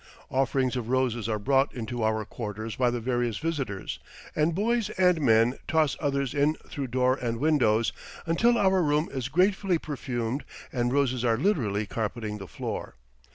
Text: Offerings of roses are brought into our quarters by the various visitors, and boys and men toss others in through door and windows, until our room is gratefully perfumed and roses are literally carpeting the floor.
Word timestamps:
Offerings 0.31 0.75
of 0.75 0.89
roses 0.89 1.29
are 1.29 1.37
brought 1.37 1.75
into 1.75 2.01
our 2.01 2.25
quarters 2.25 2.75
by 2.75 2.89
the 2.89 2.99
various 2.99 3.37
visitors, 3.37 3.99
and 4.35 4.55
boys 4.55 4.89
and 4.97 5.21
men 5.21 5.59
toss 5.67 5.95
others 5.99 6.33
in 6.33 6.55
through 6.67 6.87
door 6.87 7.17
and 7.21 7.37
windows, 7.37 7.93
until 8.25 8.57
our 8.57 8.81
room 8.81 9.09
is 9.11 9.29
gratefully 9.29 9.77
perfumed 9.77 10.43
and 10.73 10.91
roses 10.91 11.23
are 11.23 11.37
literally 11.37 11.85
carpeting 11.85 12.39
the 12.39 12.47
floor. 12.47 12.95